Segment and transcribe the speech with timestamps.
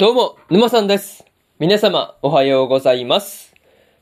[0.00, 1.26] どうも、沼さんです。
[1.58, 3.54] 皆様、おはようございます。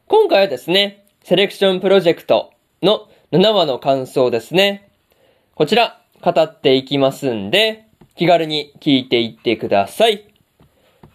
[0.06, 2.52] 今回はですね、セレクションプロジェクト
[2.84, 4.92] の7話の感想ですね。
[5.56, 10.28] こちら、語っていきますんで、気軽に聞いていってください。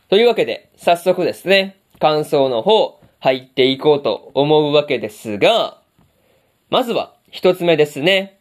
[0.09, 5.79] というわけで、早速ですね、感想の方、入っていこうと思うわけですが、
[6.69, 8.37] まずは、一つ目ですね。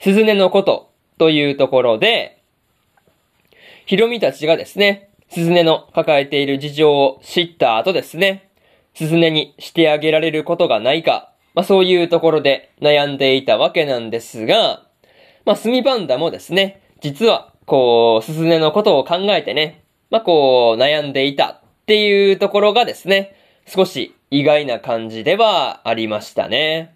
[0.00, 2.42] 鈴音のことというところで、
[3.84, 8.50] ヒロミたちがですね、鈴音の抱えている事情を知った後ですね、
[8.94, 14.86] 鈴音にしてあげられることがないか、まあそういうところで悩んでいたわけなんですが、
[15.44, 26.94] まあスミパンダもですね、実は、こう、鈴音のことを考えてね、まあこう、悩んでいたっていうところがですね、少し意外な感じではありましたね。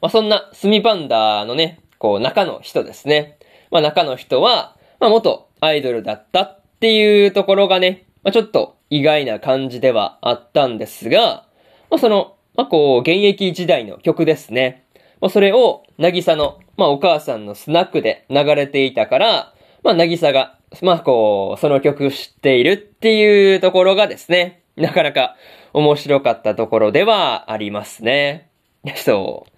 [0.00, 3.38] まあそんなスミパンダのね、こう中の人ですね。
[3.70, 11.46] まあ中の人は、まあ元アイドルだったっていうところがね、まあちょっと意外な感じではあったんですが、
[11.90, 14.84] まあその、まあこう、現役時代の曲ですね。
[15.20, 25.36] まあそれを、なぎさの、まあお母さんのスナックで流れていたから、まあなぎさが、まあこう、その曲知っているっていうところがですね、なかなか
[25.72, 28.50] 面白かったところではありますね。
[28.96, 29.52] そう。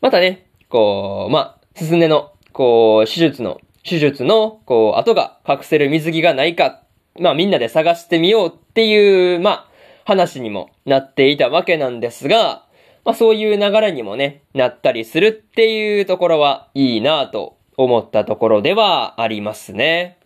[0.00, 6.82] またね、こう、まあ、すずねの、こう、手術の、手術の、こう、跡が隠せる水着がないか、
[7.18, 9.68] まあみんなで探してみようっていう、まあ、
[10.04, 12.64] 話にもなっていたわけなんですが、
[13.04, 20.18] まあそういう流れにもね、なったりするっていうところはいいなと思ったところではありますね。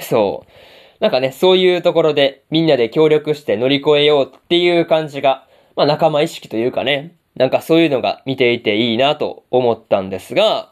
[0.00, 1.02] そう。
[1.02, 5.46] なんかね、そういうところでみんなで協力して乗り越えようっていう感じが、
[5.76, 10.71] まあ仲間意識というかね、なんかそういうのが見ていていいなと思ったんですが、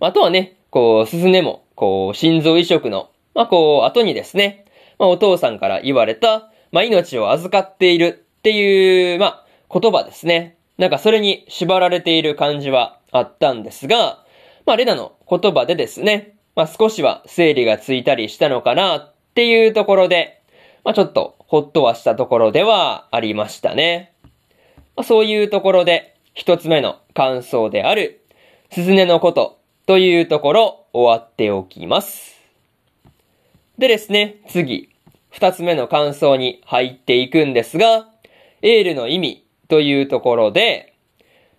[0.00, 4.64] あとはね、こう、鈴音も、こう、心臓移植の、まあこう、後にですね、
[4.98, 10.56] まあお父さんから言われた、まあ命を預かっているっていう、まあ言葉ですね。
[10.78, 14.24] なんかそれに縛られている感じはあったんですが、
[14.66, 20.42] まあレナの言葉でですね、まあ少しは整理がついたりしたのかなっていうところで、
[20.84, 24.12] まあちょっとほっとはしたところではありましたね。
[24.96, 28.24] まあ、そういうところで一つ目の感想である、
[28.70, 29.59] 鈴音のこと
[29.90, 32.38] というところ終わっておきます。
[33.76, 34.88] でですね、次、
[35.30, 38.08] 二つ目の感想に入っていくんですが、
[38.62, 40.94] エールの意味というところで、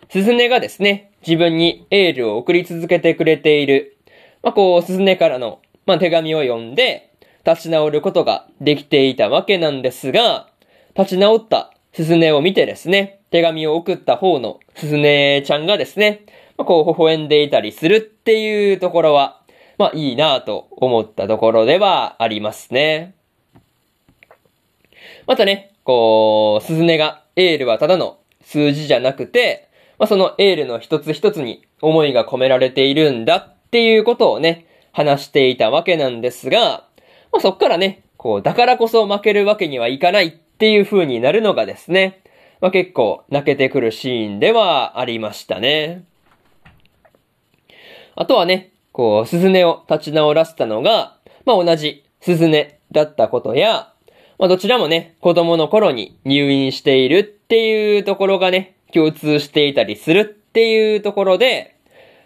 [0.09, 3.97] 鈴音がですね、自分にエールを送り続けてくれている、
[4.43, 7.11] まあ、こう、鈴音からの、まあ、手紙を読んで、
[7.45, 10.47] 立ち直ることができていたわけなんですが、
[10.97, 15.03] 立ち直った鈴音を見てですね、手紙を送った方の鈴音
[15.43, 16.21] ちゃんがですね、
[16.61, 19.41] まあ、こう、微笑んでいたりするっていうところは、
[19.79, 23.15] まあ、いいなと思ったところではありますね。
[25.25, 36.85] またね、こう、鈴音がエールはただの数字じゃなくて、まあ、そのエールの一つ一つに思いが込められているんだっていうことをね、話していたわけなんですが、
[37.31, 42.21] まあ、そっからね、こう、だからこそ負けるわけにはいかないっていう風になるのがですね、
[42.59, 46.05] まあ、結構泣けてくるシーンではありましたね。
[48.21, 53.91] あとはね、こう、鈴音を立ち直らせたのが、まあ、同じ鈴音だったことや、
[54.37, 61.75] まあ、どちらもね、子供の頃に入院しているっていうところがね、共通していたりするっていうところで、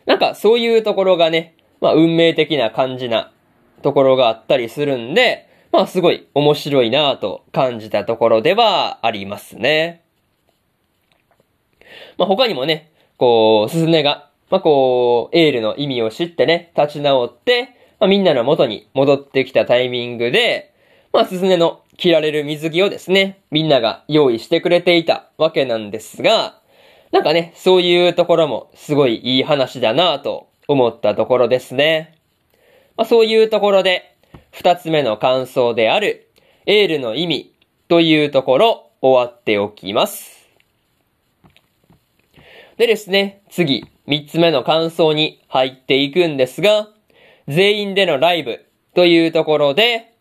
[0.06, 3.32] なんかそういうところがね、まあ運命的な感じな
[3.82, 10.04] ところがあったりするんで、まあすごい面白いなぁと感じたところではありますね。
[12.18, 20.74] まあ他にもね、こう、鈴音が、まあこう、エールの意味を知ってね、立ち直って、まあみんなの元に戻ってきたタイミングで、
[21.14, 26.60] まあ鈴音の着られる水着をですね、みんなが用意してくれていたわけなんですが、
[27.12, 32.18] なんかね、そういうところもすごいいい話だなぁと思ったところですね。
[32.98, 34.16] まあ、そういうところで、
[34.52, 36.28] 二つ目の感想である、
[36.66, 37.54] エールの意味
[37.88, 40.35] というところ終わっておきます。
[42.78, 46.90] でですね、次、三つ目の感想に入っていくんですが、
[47.48, 50.14] 全員でのライブというところで、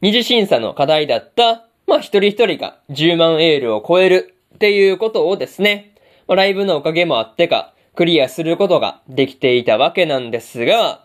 [0.00, 5.94] 二次審査の課題だった、まあ一人一人が10万エールを超えるっていうことをですね、
[6.26, 11.04] まあ、ライブのおかげもあってか、クリアすることができていたわけなんですが、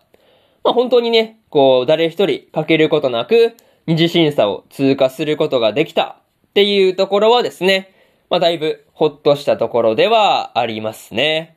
[0.63, 7.94] まあ本当にね、こう、誰一人欠けることなく、二次審査を通過することができたっていうところはですね、
[8.29, 11.55] まあだいぶほっとしたところではありますね。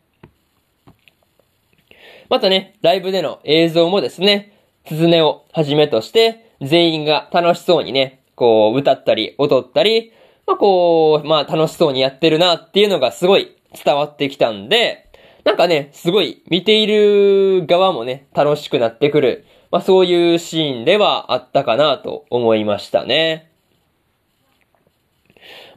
[2.28, 4.52] またね、ライブでの映像もですね、
[4.86, 10.12] 鈴音をはじめとして、全員が楽しそうにね、こう、歌ったり、踊ったり、
[10.46, 15.10] まあこう、まあ楽しそうにやってるなっていうのがすごい伝わってきたんで、
[15.44, 23.47] なんかね、すごい見ている側もね、楽しくなってくる、まあそういうシーンではあったかなと思いましたね。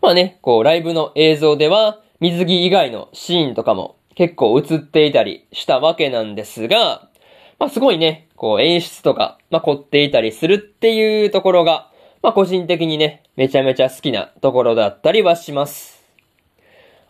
[0.01, 7.07] まあね、こうライブの映像では水着以外のシーンとかも結構映っていたりしたわけなんですが、
[7.59, 11.91] まあすごいね、こう演出とか、まあ凝っていたりするっていうところが、
[12.23, 16.03] まあ個人的にね、めちゃめちゃ好きなところだったりはします。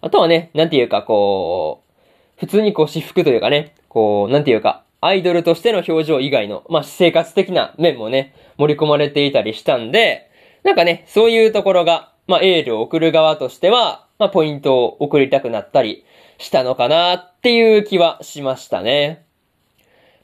[0.02, 10.30] あとはね、なんていうかこう、普通にこう私服というかね、こう、なんていうか、アイドルとしての表情以外の、まあ、生活的な面もね、盛り込まれていたりしたんで、
[10.64, 16.06] なんかね、そういうところが、まあ、エールを送る側としては、まあ、ポイントを送りたくなったり
[16.38, 19.26] したのかなっていう気はしましたね。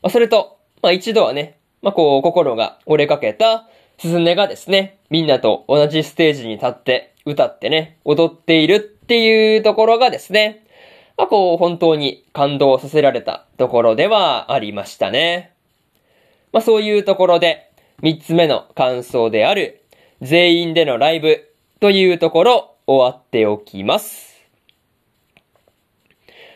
[0.01, 3.67] まあ、それと、まあ、一度はね、まあ、こう、心が折れかけた、
[3.97, 10.63] 鈴音がですね、みんなと同じステージに立って歌ってね、踊っているっていうところがですね、
[11.17, 15.53] まあ、こう、本当に感動させられたところではありましたね。
[16.53, 17.71] まあ、そういうところで、
[18.03, 19.81] 三つ目の感想である、
[20.21, 21.46] 全員でのライブ
[21.79, 24.35] というところ、終わっておきます。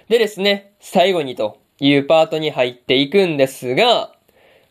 [0.09, 4.13] でですね、最後にというパートに入っていくんですが、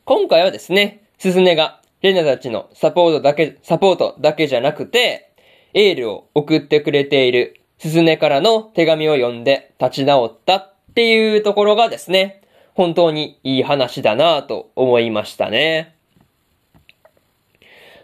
[0.04, 5.32] 今回はですね、すずねがレナたちのサポートだけ、サポートだけじゃなくて、
[5.72, 12.42] エールを送ってくれているすずねからの手紙を読んで立ち直ったっていうところがですね、
[12.74, 15.96] 本当にいい話だなぁと思いましたね。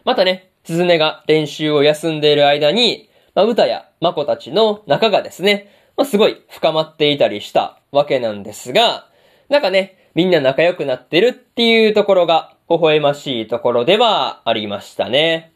[0.05, 9.07] またね、すずねが練習を休んでいる間に、まあ、歌やまこたちの仲がですね、まあ、すごい深まっていたりしたわけなんですが、
[9.49, 15.53] なんかね、みんな仲良くなってるっていうところが微笑ましいところではありましたね。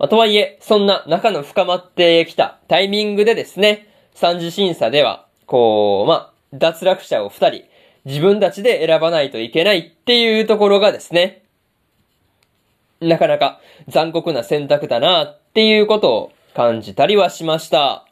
[0.00, 7.64] まあ、とはいえ、そんな仲の深まってきたタイミングでですね、三次審査では、こう、まあ、脱落者を二人、
[8.04, 11.41] 自分たちで選ばないといけないっていうところがですね、
[13.02, 18.06] なかなか残酷な選択だなっていうことを感じたりはしました。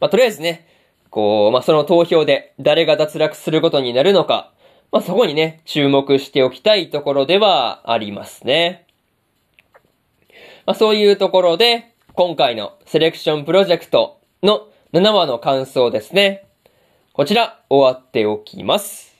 [0.00, 0.66] まあ、とりあえずね、
[1.10, 4.52] こう、まあ、その投票で誰が脱落することになるのか、
[4.92, 8.86] まあ、そこにね、注目しておきたいところではありますね。
[10.66, 16.46] まあ、そういうところで、今回のセレクションプロジェクトの7話の感想ですね。
[17.12, 19.14] こちら、終わっておきます。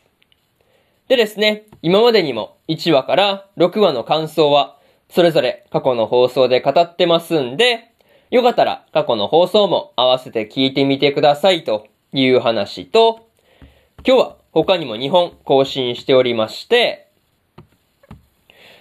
[1.08, 4.76] でですね、今までにも1話から6話の感想は、
[5.10, 7.92] それぞれ過去の放送で語ってますんで、
[8.30, 13.28] よかったら過去の放送も合わせて聞いてみてくださいという話と、
[14.06, 17.08] 今日は他にも2本更新しておりまして、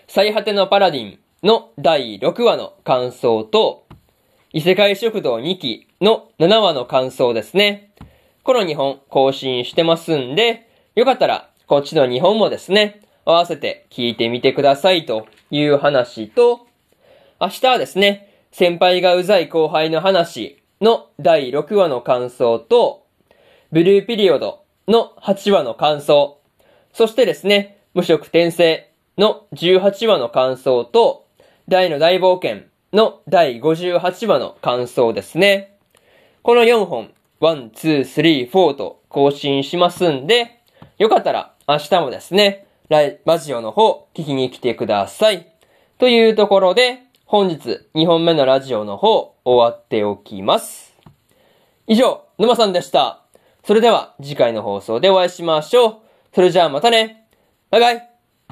[0.08, 3.86] 最果てのパラディンの第6話の感想と、
[4.52, 7.92] 異世界食堂2期の7話の感想ですね。
[8.44, 16.68] この2本更新してますんで、よかったらこっちの2本もですね、合わせて聞いてみてくださいという話と、
[17.42, 23.06] 明日はですね、先輩がうざい後輩の話の第6話の感想と、
[23.72, 26.40] ブルーピリオドの8話の感想、
[26.94, 31.26] そしてですね、無職転生の18話の感想と、
[31.68, 35.78] 大の大冒険の第58話の感想ですね。
[36.44, 40.62] この4本、1、2、3、4と更新しますんで、
[41.00, 45.52] よかったら明日もですね、ラジオの方聞きに来てください。
[45.98, 50.94] というところで、本日2本目のラジオの方終わっておきます。
[51.88, 53.24] 以上、沼さんでした。
[53.64, 55.98] それでは次回の放送でお会いしましょう。
[56.34, 57.28] それじゃあまたね。
[57.72, 58.15] バイバイ。